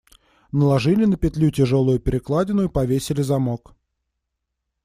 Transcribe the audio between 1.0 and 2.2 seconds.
на петлю тяжелую